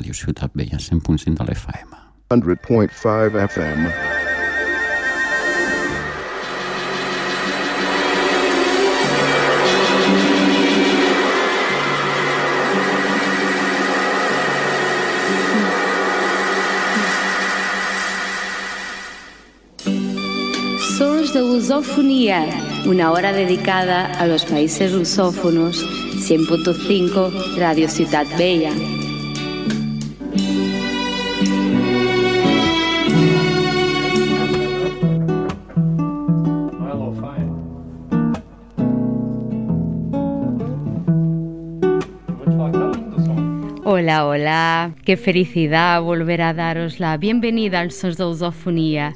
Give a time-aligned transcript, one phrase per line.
[0.00, 1.92] Ràdio Ciutat Vella, 100.5 de l'FM.
[2.30, 3.90] 100.5 FM.
[20.96, 22.46] Sons de Lusofonía,
[22.86, 25.84] una hora dedicada a los países lusófonos,
[26.26, 28.72] 100.5 Radio Ciudad Bella.
[44.10, 49.14] Hola, hola, qué felicidad volver a daros la bienvenida al Sons de Lusofonía.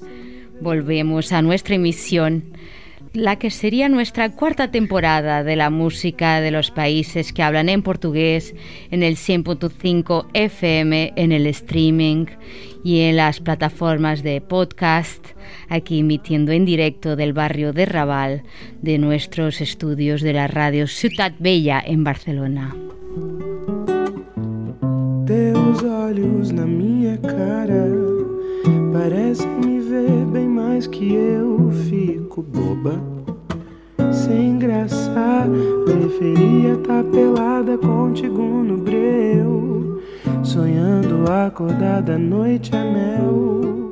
[0.60, 2.44] Volvemos a nuestra emisión,
[3.12, 7.82] la que sería nuestra cuarta temporada de la música de los países que hablan en
[7.82, 8.54] portugués
[8.92, 12.26] en el 100.5 FM, en el streaming
[12.84, 15.26] y en las plataformas de podcast,
[15.68, 18.44] aquí emitiendo en directo del barrio de Raval
[18.80, 22.76] de nuestros estudios de la radio Ciutat Bella en Barcelona.
[25.74, 27.90] Teus olhos na minha cara
[28.92, 31.72] parecem me ver bem mais que eu.
[31.88, 33.02] Fico boba,
[34.12, 35.48] sem graça.
[35.84, 40.00] Preferia estar pelada contigo no breu,
[40.44, 43.83] sonhando acordada, noite é mel.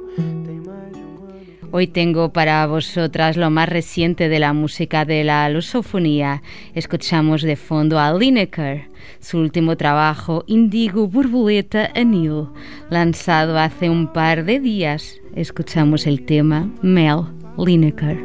[1.75, 6.43] Hoy tengo para vosotras lo más reciente de la música de la lusofonía.
[6.75, 12.49] Escuchamos de fondo a Lineker, su último trabajo, Indigo Borboleta Anil,
[12.91, 15.19] lanzado hace un par de días.
[15.35, 17.23] Escuchamos el tema Mel
[17.57, 18.19] Lineker.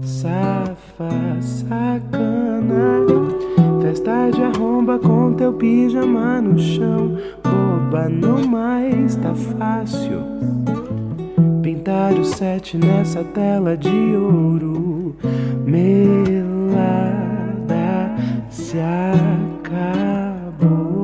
[0.00, 3.06] Safa, sacana,
[3.82, 7.18] festa de arromba com teu pijama no chão.
[7.42, 10.57] Boba, não mais tá fácil.
[11.68, 15.14] Pintar o sete nessa tela de ouro.
[15.66, 16.80] Melada
[18.48, 18.78] se
[19.60, 20.97] acabou.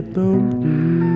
[0.00, 1.12] Bum, mm.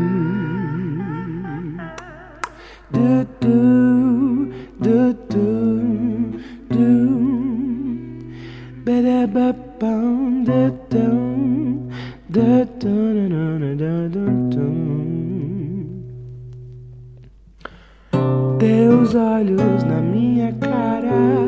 [2.93, 5.49] Du, du, du, du,
[6.71, 6.91] du.
[8.85, 11.89] Ba-da, ba, bum, da, dum.
[12.29, 14.97] Da, dun, dun, dun, dun, dun, dun.
[18.59, 21.47] Teus olhos na minha cara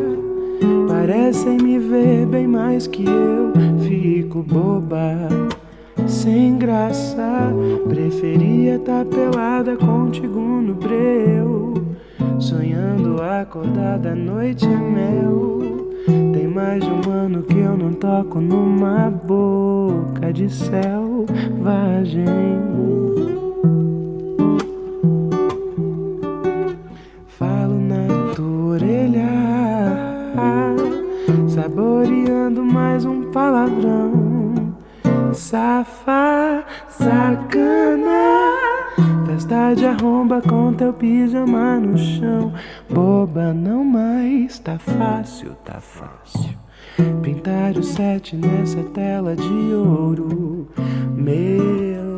[0.86, 3.52] parecem me ver bem mais que eu.
[3.80, 5.28] Fico boba,
[6.08, 7.52] sem graça.
[7.88, 11.74] Preferia estar pelada contigo no breu,
[12.38, 15.58] sonhando acordada, noite é mel.
[16.32, 22.24] Tem mais de um ano que eu não toco numa boca de selvagem.
[27.26, 29.28] Falo na tua orelha,
[31.48, 34.27] saboreando mais um palavrão.
[35.38, 38.58] Safa, sacana,
[39.24, 42.52] festa de arromba com teu pijama no chão.
[42.90, 46.58] Boba, não mais, tá fácil, tá fácil.
[47.22, 50.68] Pintar o sete nessa tela de ouro.
[51.16, 52.17] Melada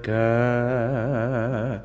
[0.00, 1.80] acabou.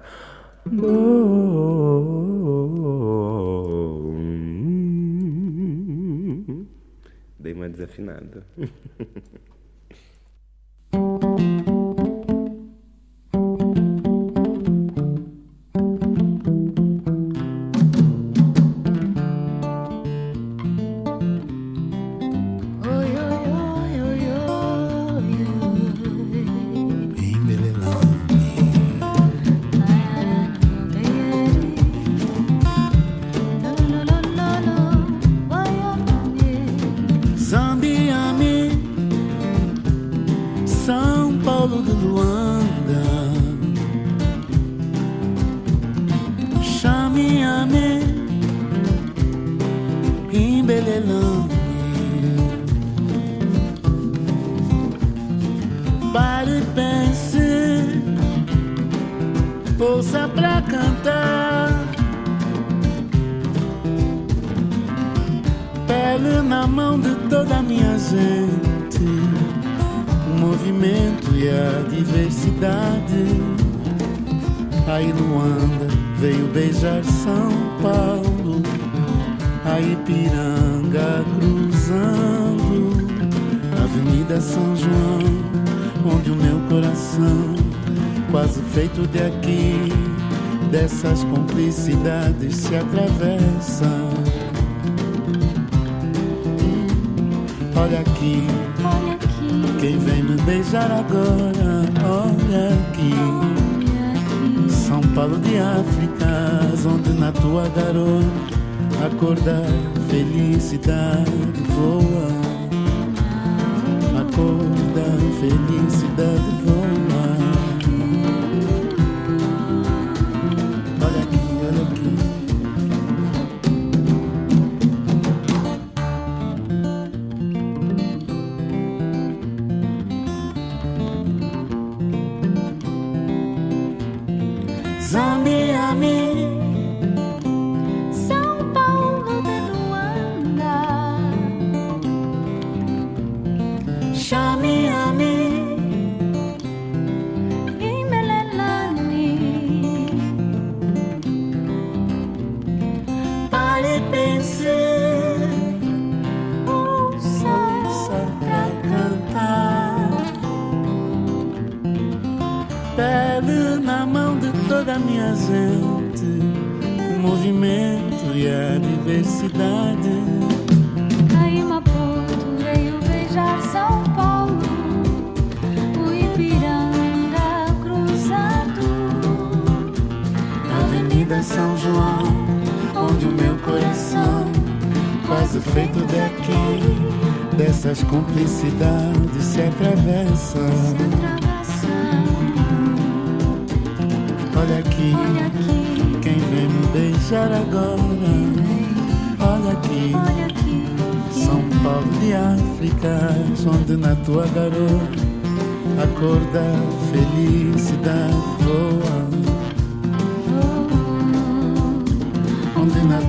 [7.40, 8.46] Dei uma desafinada.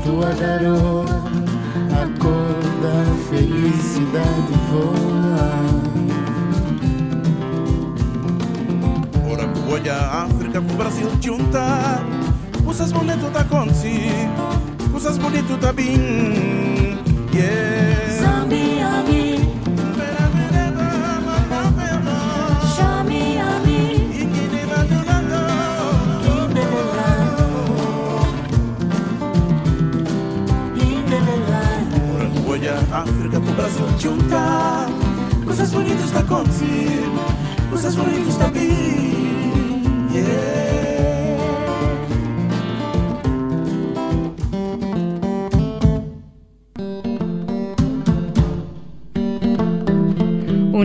[0.07, 1.05] tua garoa
[1.93, 5.51] a cor da felicidade voa.
[9.29, 12.05] Ora olha a África pro Brasil juntar
[12.65, 15.97] Coisas bonitas tá acontecendo Coisas bonitas tá bem
[17.35, 18.06] Yeah
[33.57, 34.87] Brasil juntar
[35.45, 40.66] Coisas bonitas tá acontecendo Coisas bonitas tá bem Yeah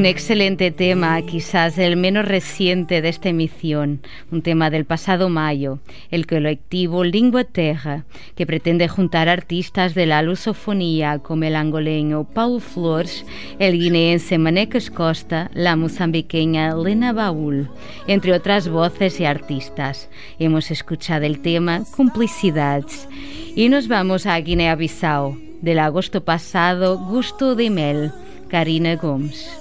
[0.01, 5.77] Un excelente tema, quizás el menos reciente de esta emisión, un tema del pasado mayo,
[6.09, 8.05] el colectivo Lingua Terra,
[8.35, 13.27] que pretende juntar artistas de la lusofonía como el angoleño Paulo Flores,
[13.59, 17.69] el guineense Manecas Costa, la mozambiqueña Lena Baúl,
[18.07, 20.09] entre otras voces y artistas.
[20.39, 23.07] Hemos escuchado el tema Complicidades
[23.55, 28.11] y nos vamos a Guinea-Bissau, del agosto pasado, Gusto de Mel,
[28.49, 29.60] Karina Gomes.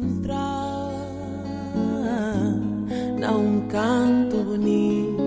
[0.00, 0.90] Sentir os contras
[3.20, 5.22] Dá um canto bonito.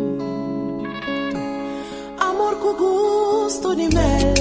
[2.19, 4.32] Amor com gosto de mel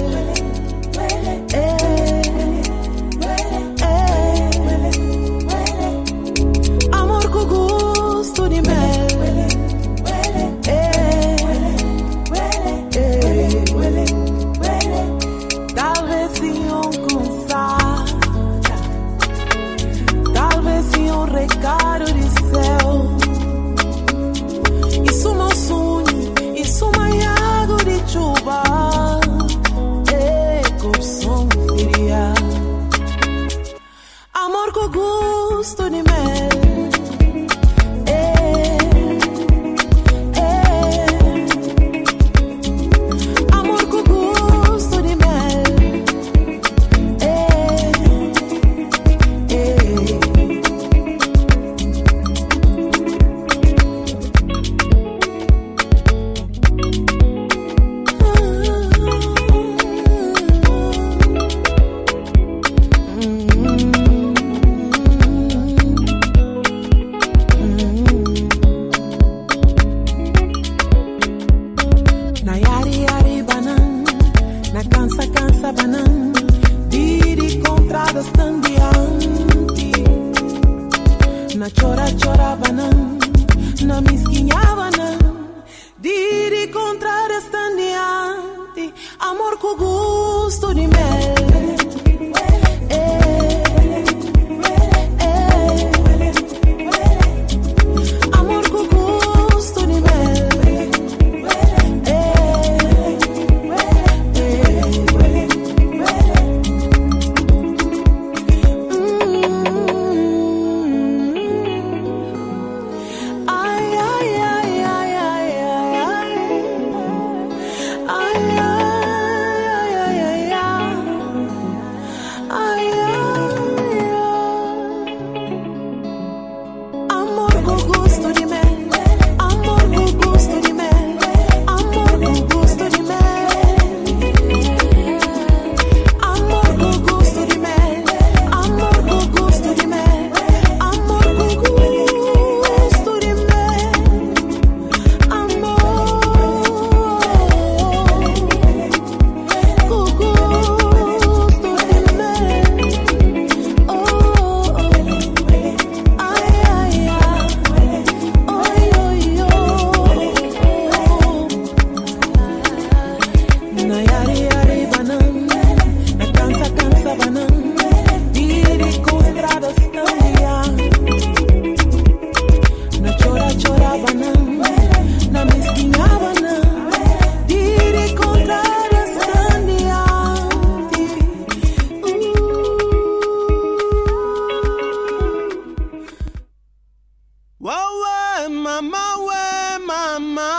[188.81, 190.51] mama we mama.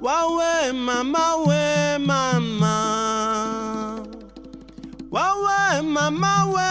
[0.00, 2.76] Wawe mama we mama.
[5.14, 6.69] Wawe mama we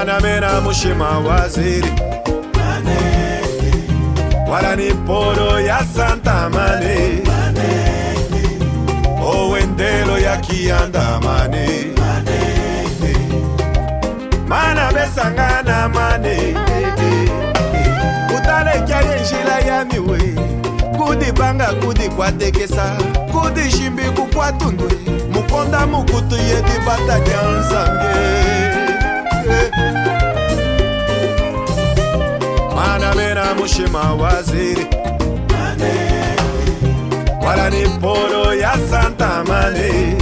[0.00, 1.92] anamena mushima waziri
[4.50, 7.22] wala ni poro ya santa mane.
[9.22, 11.68] Owendelo ya kiandamane
[14.48, 16.54] mana besangana mane.
[18.34, 20.20] Kutalekyali njila ya miwe.
[20.98, 22.96] Kudibanga kudikwatekesa
[23.32, 24.88] kudijimbi kukwatundwe
[25.32, 28.10] mukonda mukutu yedibata dia nzange.
[32.76, 34.86] manamena mushima waziri.
[37.46, 40.16] Walani polo ya santa mane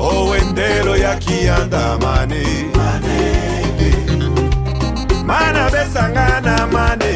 [0.00, 2.44] owendelo ya kianda mane
[5.26, 7.14] mana besangana mane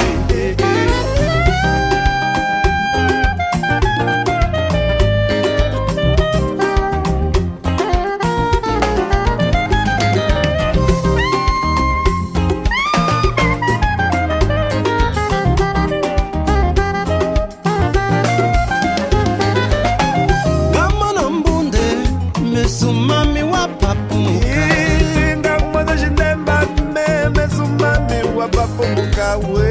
[29.28, 29.67] highway.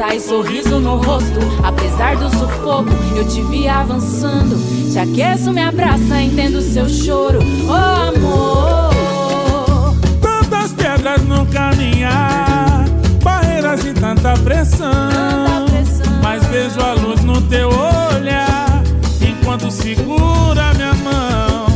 [0.00, 4.56] E sorriso no rosto, apesar do sufoco, eu te vi avançando.
[4.92, 9.94] Te aqueço, me abraça, entendo seu choro, oh amor.
[10.20, 12.84] Tantas pedras no caminhar,
[13.22, 16.12] barreiras e tanta pressão, tanta pressão.
[16.22, 18.82] Mas vejo a luz no teu olhar,
[19.20, 21.66] enquanto segura minha mão.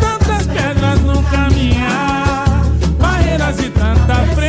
[0.00, 2.62] Tantas pedras no caminhar,
[2.98, 4.45] barreiras e tanta pressão.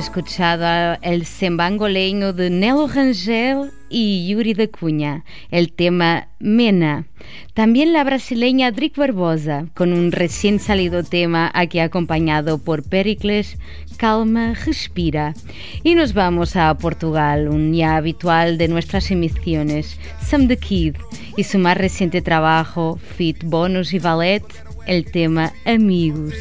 [0.00, 7.04] Escuchado el sembangoleño de Nelo Rangel y Yuri da Cunha, el tema Mena.
[7.52, 13.58] También la brasileña Drick Barbosa, con un recién salido tema aquí acompañado por Pericles,
[13.98, 15.34] Calma, Respira.
[15.82, 20.96] Y nos vamos a Portugal, un ya habitual de nuestras emisiones, Sam the Kid,
[21.36, 24.44] y su más reciente trabajo, Fit Bonus y Ballet,
[24.86, 26.34] el tema Amigos.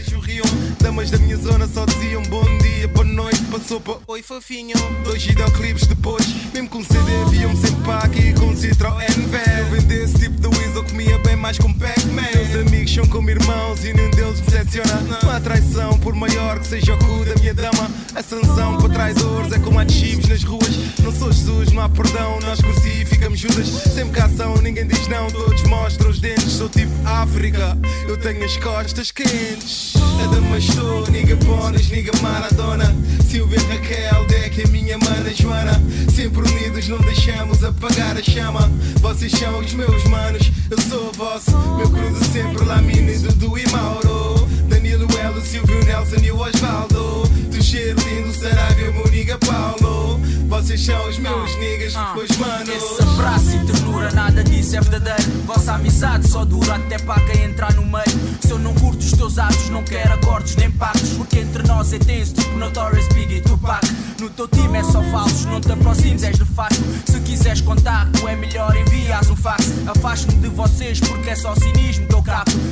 [0.82, 4.76] Damas da minha zona só diziam bom dia, boa noite, passou para oi fofinho.
[5.04, 9.58] Dois videoclipes depois, mesmo com CD, viam-me sempre para aqui com Citroën velho.
[9.58, 10.48] Eu vendesse tipo de
[10.80, 12.22] Weasel, comia bem mais com Pac-Man.
[12.34, 15.18] Meus amigos são como irmãos e nenhum deles me decepciona.
[15.36, 17.90] Há traição, por maior que seja o cu da minha dama.
[18.16, 20.70] A sanção para traidores é como há de chives nas ruas.
[21.04, 23.68] Não sou Jesus, não há perdão, nós crucificamos Judas.
[23.68, 26.52] Sempre cá são, ninguém diz não, todos mostram os dentes.
[26.52, 29.94] Sou tipo África, eu tenho as costas quentes.
[30.24, 32.96] A dama estou, niga Bonas, niga Maradona.
[33.30, 35.82] Silvia Raquel, Deck, a minha mana Joana.
[36.14, 38.70] Sempre unidos, não deixamos apagar a chama.
[39.02, 41.58] Vocês são os meus manos, eu sou o vosso.
[41.78, 44.48] Meu cruzo sempre Lamine, Dudu e Mauro.
[44.68, 47.28] Danilo, Elo, Silvio, Nelson e o Osvaldo.
[47.28, 50.20] Do cheiro lindo, Sarávia, Moniga, Paulo.
[50.48, 53.19] Vocês são os meus niggas, os manos.
[53.20, 55.44] Abraço e ternura, nada disso é verdadeiro.
[55.46, 58.40] Vossa amizade só dura até para quem entrar no meio.
[58.40, 61.10] Se eu não curto os teus atos, não quero acordos nem pactos.
[61.10, 63.86] Porque entre nós é tenso, tipo Notorious Big e Tupac.
[64.22, 66.82] No teu time é só falsos, não te aproximes, és nefasto.
[67.06, 69.66] Se quiseres contacto, é melhor envias um fax.
[69.86, 72.20] Afasto-me de vocês porque é só cinismo que eu.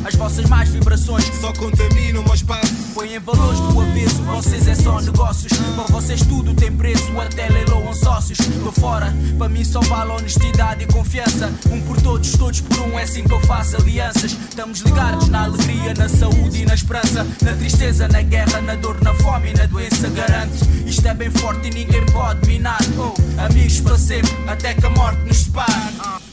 [0.06, 2.74] As vossas más vibrações só contaminam o meu espaço.
[2.94, 5.52] Põem valores do avesso, vocês é só negócios.
[5.76, 8.38] Para vocês tudo tem preço, até leiloam sócios.
[8.64, 10.37] Tô fora, para mim só vale honestidade
[10.80, 11.52] e confiança.
[11.72, 14.32] Um por todos, todos por um, é assim que eu faço alianças.
[14.32, 17.26] Estamos ligados na alegria, na saúde e na esperança.
[17.42, 20.10] Na tristeza, na guerra, na dor, na fome e na doença.
[20.10, 22.80] Garanto, isto é bem forte e ninguém pode minar.
[22.98, 26.27] Oh, amigos para sempre, até que a morte nos separe.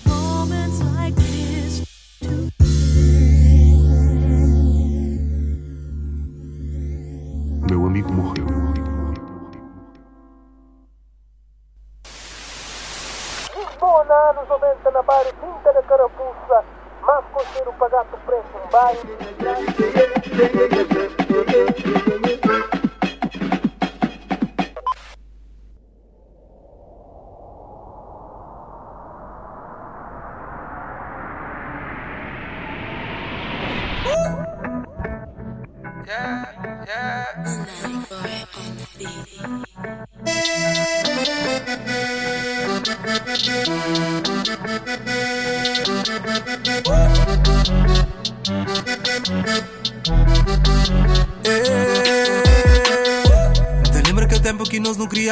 [18.75, 19.84] Bye.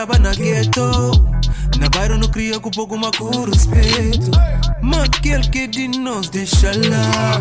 [0.02, 1.10] Criava na gueto
[1.78, 4.30] Na bairro não cria com pouco mais com respeito
[4.80, 7.40] Mas aquele que de nós deixa lá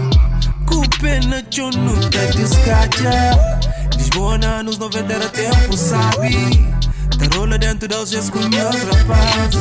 [0.68, 3.60] Com pena eu não te descacha
[3.98, 6.30] Lisboa nos anos 90 era tempo, sabe
[7.18, 9.60] Te rola dentro dos dias com meus rapazes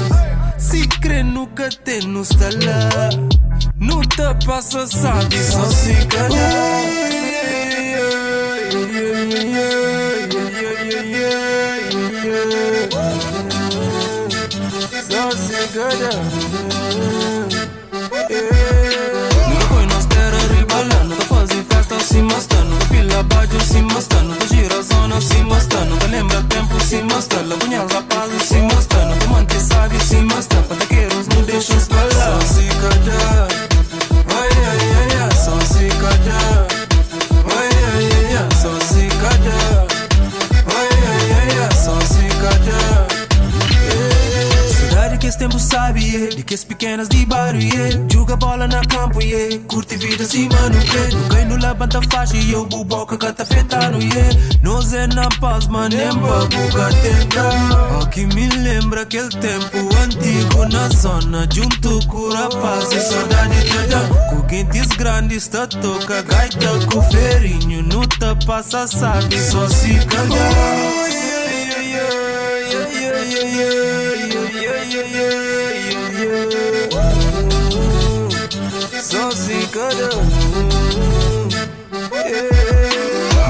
[0.58, 3.10] Se crê nunca tem nos lá
[3.78, 7.10] Não te passa, sabe, só se calhar
[8.70, 9.79] Só
[26.90, 30.99] assim mostra Lagunha rapaz assim mostra Nunca mante sabe assim mostra Pataqueiros não
[46.50, 48.04] que as pequenas de bairro, yeah.
[48.12, 49.56] Joga bola na campo, yeah.
[49.68, 51.44] Curte vida assim, mano, yeah.
[51.46, 54.36] No levanta faixa e eu buboca que tá fetando, yeah.
[54.60, 58.02] Nós é na paz, pra buga tenta.
[58.02, 64.00] O que me lembra aquele tempo antigo na zona, junto com rapaz e saudade toda.
[64.30, 67.84] Com quentes grandes, tá toca gaita com ferinho.
[67.84, 70.52] Não tá passa, sabe, só se calhar.
[72.72, 73.08] Só se
[74.90, 75.59] calhar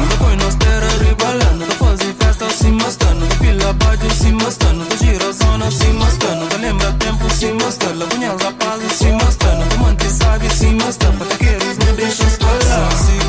[0.01, 4.73] Nunca foi nós terra ribala Nunca fazem festa assim mostra Nunca pila baixo assim mostra
[4.73, 9.55] Nunca gira a zona assim mostra Nunca lembra tempo assim mostra Lagunha rapaz assim mostra
[9.55, 13.21] Nunca mante sabe assim mostra Pataqueiros não deixam espalhar Só se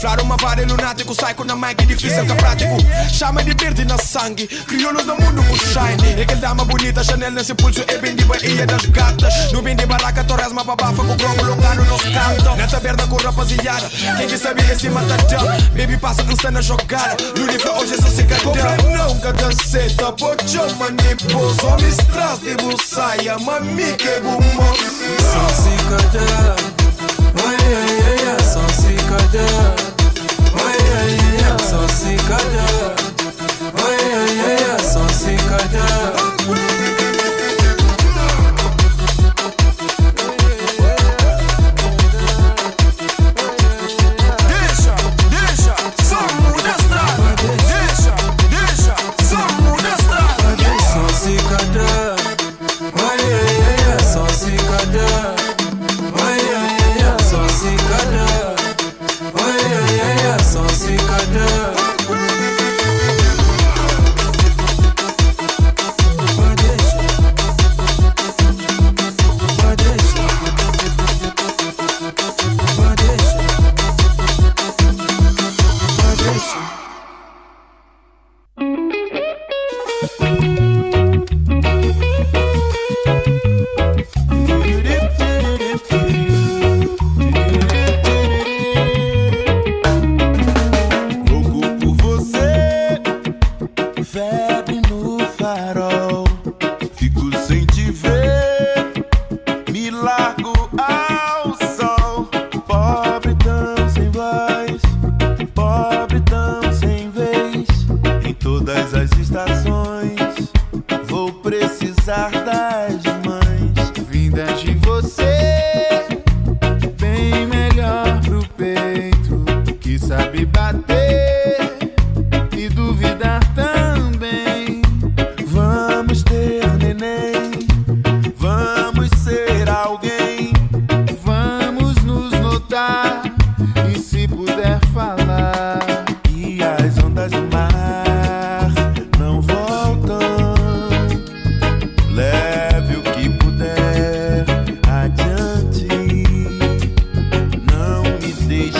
[0.00, 2.76] Flaro uma vara lunático, psycho na mic, difícil que é prático.
[3.12, 6.20] Chama de verde na sangue, crioulos no mundo com shine.
[6.20, 9.52] É que dama bonita, Chanel nesse pulso, é bem de Bahia das gatas.
[9.52, 12.56] No bem de balaca, Torres, uma babafa com grongo, longano nos cantos.
[12.56, 15.46] Na taberna com rapaziada, quem que sabe esse matadão.
[15.76, 17.16] Baby passa, não está na jogada.
[17.36, 18.54] Lunifa hoje é só cicadão.
[18.96, 21.54] Não, cacaceta, pocho, manipo.
[21.60, 24.98] Só me traz de busaia, mami que bumoço.
[25.32, 26.77] Só oi, oi,
[29.08, 29.74] só cicadão.
[30.64, 32.94] Oi, oi, oi, só cicadão.
[33.84, 35.48] Oi, oi, oi, só cicadão.
[36.12, 36.27] Deixa,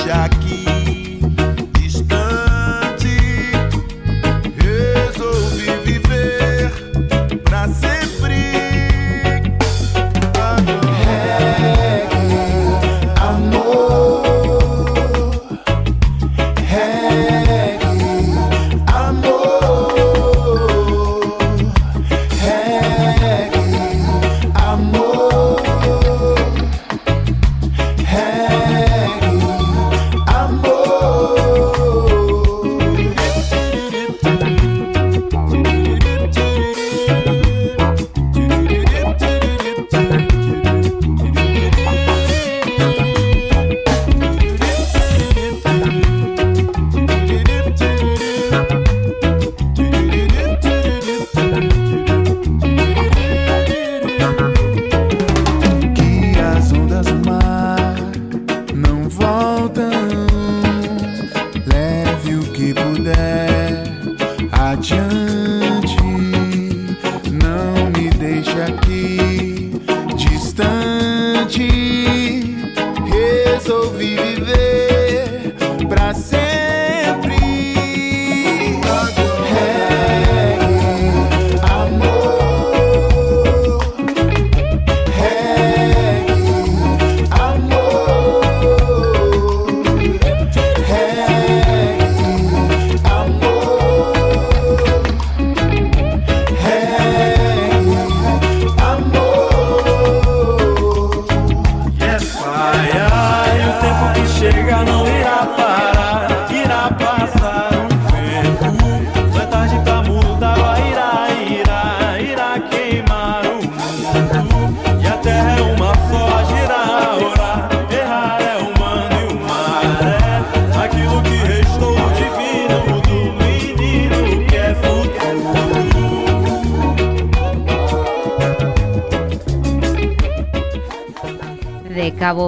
[0.09, 0.38] jack.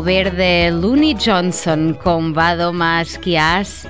[0.01, 3.87] Cabo Verde, Looney Johnson con Vado Más que As,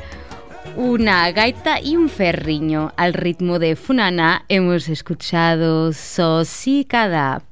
[0.75, 2.93] una gaita y un ferriño.
[2.97, 7.43] Al ritmo de Funaná hemos escuchado Sosicada.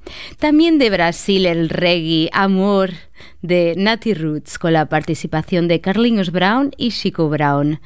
[0.40, 2.90] También de Brasil el reggae, Amor,
[3.42, 7.80] de Natty Roots con la participación de Carlinhos Brown y Chico Brown.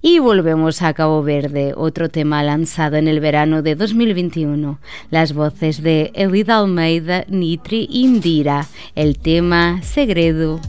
[0.00, 4.78] Y volvemos a Cabo Verde, otro tema lanzado en el verano de 2021.
[5.10, 8.66] Las voces de Elida Almeida, Nitri y Indira.
[8.94, 10.60] El tema Segredo.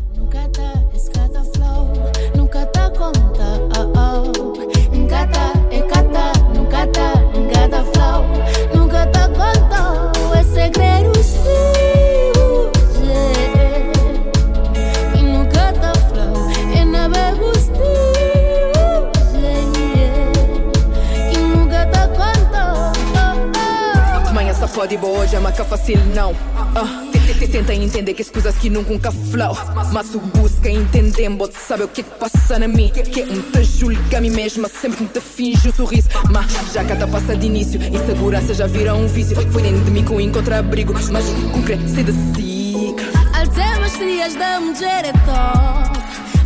[24.73, 26.35] Pode boa hoje é maca fácil não.
[26.75, 29.55] Ah, te- Tenta entender que as coisas que nunca flow
[29.91, 32.89] Mas tu busca entender, bote sabe o que que passa na mim.
[32.89, 36.09] Que um te julga a mim mesma, sempre me te finge um sorriso.
[36.31, 39.35] Mas já tá passa de início, insegurança já vira um vício.
[39.51, 42.95] Foi dentro de mim que eu encontro abrigo, mas concreto se decide
[43.33, 45.99] Alzemos dias da mulher é top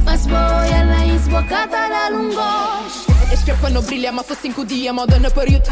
[0.04, 5.30] Mas boia na esbocada da lungos Escrepa não brilha, mas só cinco dias, moda na
[5.32, 5.70] período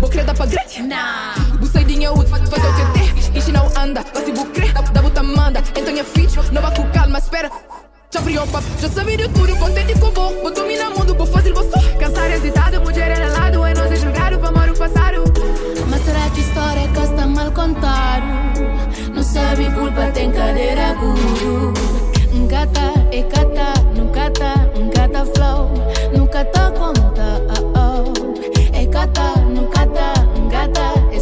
[0.00, 0.82] Vou querer dar pra grande?
[0.82, 5.22] Não Buçadinha útil, fazer o que tem Isto não anda, vai se bucre Da buta
[5.22, 7.50] manda, então é fit Não vai com calma, espera.
[8.14, 10.32] Já friou papo, já sabia de tudo, contente com bom.
[10.40, 13.96] Vou dominar o mundo, vou fazer você Cansar hesitado, mulher é lado É nós é
[13.96, 15.24] julgado para amar o passado.
[15.90, 18.24] Mas será que história que está mal contado
[19.12, 21.72] Não sabe culpa, tem cadeira guru.
[22.32, 25.70] Ngata, e cata, nunca tá, ngata flow.
[26.16, 27.74] Nunca tá conta, oh.
[27.76, 30.14] Oh E cata, nunca tá,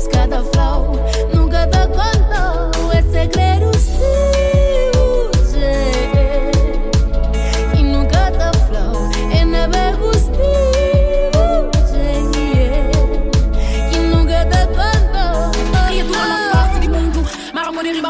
[0.08, 0.98] ngata, escada flow
[1.34, 6.50] Nunca tá conta, é segredo seu, yeah.
[7.78, 10.42] E nunca tá flow, me gostou,
[11.94, 12.90] yeah.
[13.92, 15.50] E nunca tá conta,
[16.52, 17.24] forte de mundo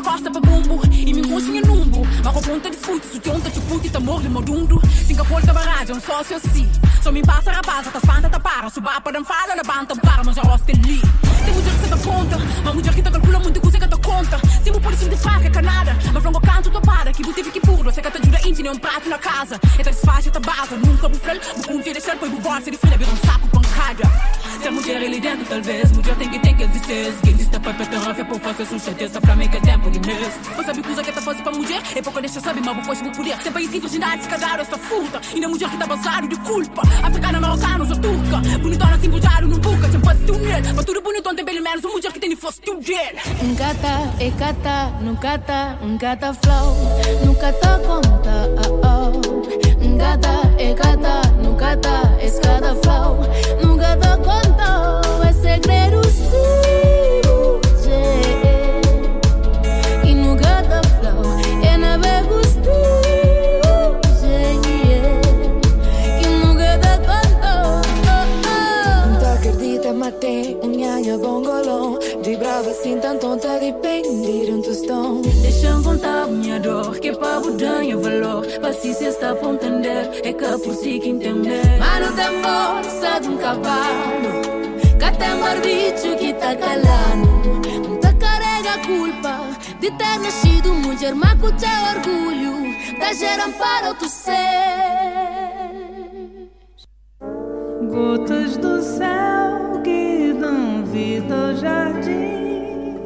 [0.02, 1.61] costa pra bumbo E me consciência
[2.30, 6.70] ponta de futo Se tionta te puti tá morre modundo Singapore tá barragem sócio assim
[7.02, 10.22] Só me passa rapaza Tá espanta tá para Suba para não fala Na banta Para
[10.24, 11.00] mas já rosta ali
[11.44, 14.38] Tem mulher que tá conta Uma mulher que tá calcula muito coisa que tá conta.
[14.62, 17.92] Sempre por isso de fraca canada Mas frango canto tá para Que bote que puro
[17.92, 19.58] Sei que tá jura íntima um prato na casa.
[19.78, 22.98] E tá desfaixa tá base Nunca vou frel Vou confiar deixar Põe bolsa de filha
[22.98, 24.04] Vira um saco pancada
[24.60, 26.16] Se a mulher ali dentro talvez Mulher
[28.14, 31.02] terra É por fazer sujeiteza Pra mim que é tempo de mês Você sabe coisa
[31.02, 31.82] que tá fácil pra mulher?
[31.96, 35.20] É pouco deixa sabe Mas depois vou poder Sempre em virgindade Se casar esta furta.
[35.34, 36.82] E na mulher que tá basado de culpa.
[37.02, 38.58] Africana, marocana, ou turca.
[38.60, 41.62] Bonitona assim bujado Não buca Tem pode ter um nerd Mas tudo bonitão tem pelo
[41.62, 46.32] menos Uma mulher que tem de fosse um dele Ngata, e cata, nunca tá, ngata
[46.34, 46.76] flow.
[47.24, 48.82] Nunca tá conta, oh.
[48.86, 53.20] Oh Ngata, e cata, nunca tá, escada flow.
[53.62, 57.11] Nunca tá conta, é segredo seu,
[81.78, 82.40] Mano tem
[84.98, 87.71] Cá tem um bicho que tá calando
[88.78, 89.38] Culpa
[89.80, 92.52] De ter nascido mulher Mas com teu orgulho
[92.98, 94.42] Tá gerando para o teu ser
[97.90, 99.42] Gotas do céu
[100.42, 102.96] dão vida ao jardim,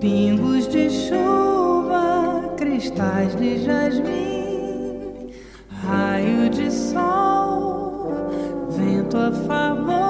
[0.00, 5.30] pingos de chuva, cristais de jasmim,
[5.84, 8.12] raio de sol,
[8.70, 10.05] vento a favor,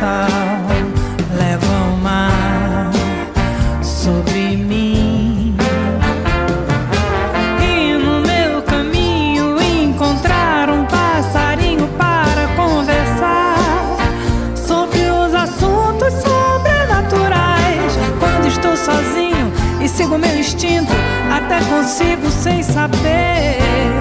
[0.00, 2.90] leva o mar
[3.82, 5.54] sobre mim.
[7.62, 13.58] E no meu caminho encontrar um passarinho para conversar
[14.56, 17.92] sobre os assuntos sobrenaturais.
[18.18, 20.92] Quando estou sozinho e sigo meu instinto,
[21.30, 23.99] até consigo sem saber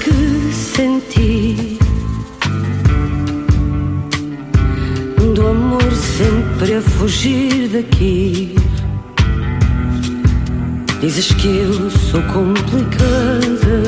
[0.00, 1.78] que senti.
[5.34, 8.54] Do amor sempre a fugir daqui.
[11.00, 13.82] Dizes que eu sou complicada,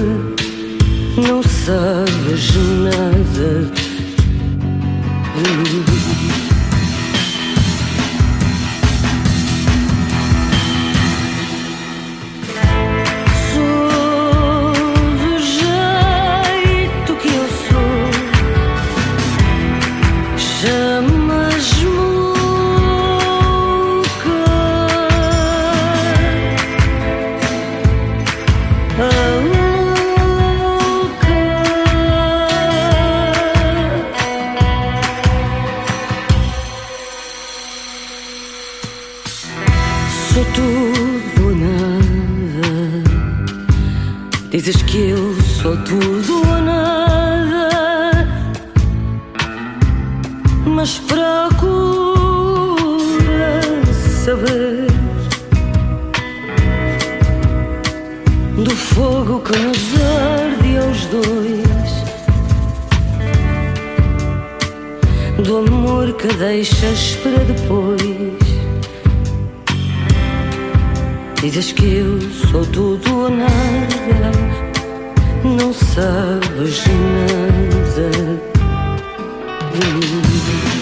[1.16, 2.54] não sabes
[2.84, 3.82] nada.
[80.20, 80.81] Bonito.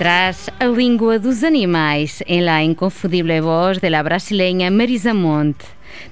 [0.00, 5.66] Atrás, a língua dos animais en la inconfundible voz de la brasileña Marisa Monte.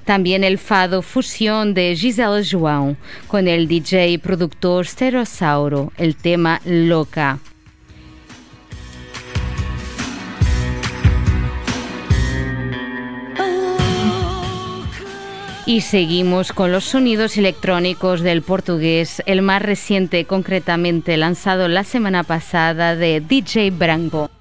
[0.05, 6.61] También el fado Fusión de Gisela João, con el DJ y productor Stereosauro, el tema
[6.65, 7.39] Loca.
[15.69, 22.23] Y seguimos con los sonidos electrónicos del portugués, el más reciente concretamente lanzado la semana
[22.23, 24.31] pasada de DJ Branco.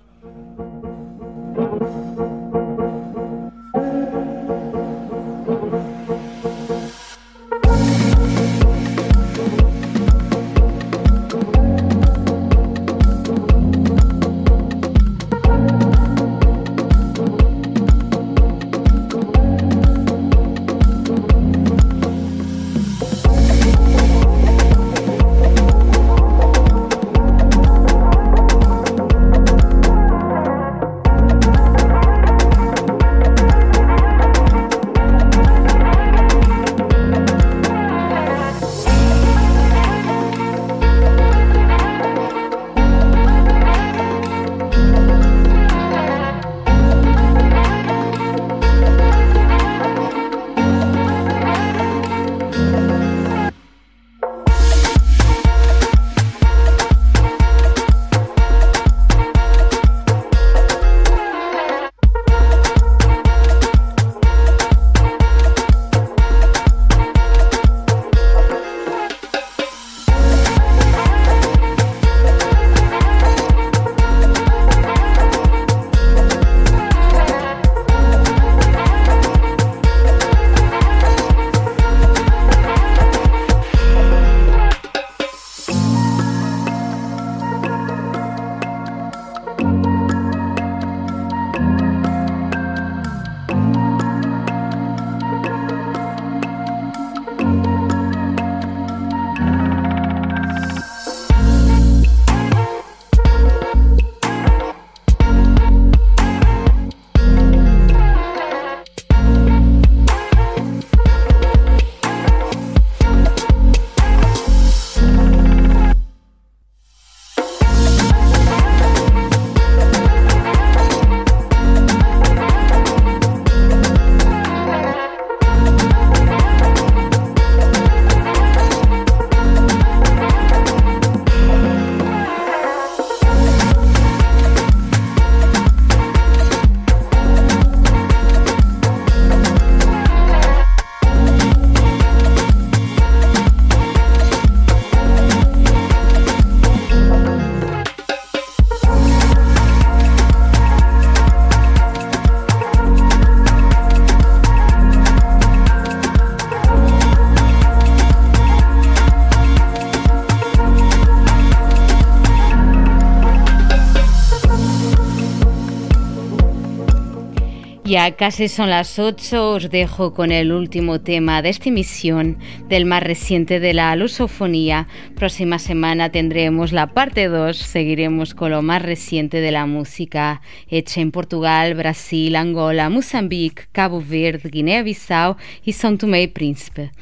[168.16, 172.38] Casi son las 8, os dejo con el último tema de esta emisión
[172.68, 174.86] del más reciente de la lusofonía.
[175.18, 181.00] Próxima semana tendremos la parte 2, seguiremos con lo más reciente de la música hecha
[181.00, 186.92] en Portugal, Brasil, Angola, Mozambique, Cabo Verde, Guinea-Bissau y São Tomé y Príncipe.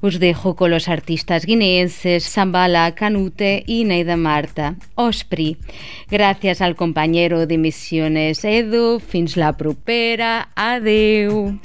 [0.00, 5.56] Os dejo con los artistas guineenses Zambala, Canute y Neida Marta, Ospri.
[6.08, 11.58] Gracias al compañero de misiones Edu, fins la propera, adeu.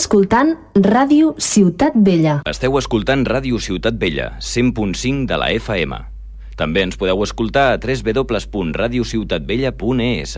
[0.00, 2.38] Escoltant Ràdio Ciutat Vella.
[2.48, 5.92] Esteu escoltant Ràdio Ciutat Vella, 100.5 de la FM.
[6.56, 10.32] També ens podeu escoltar a www.radiociutatvella.es.